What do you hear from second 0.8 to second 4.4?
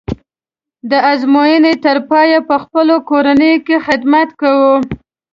د ازموینې تر پایه یې په خپلو کورونو کې خدمت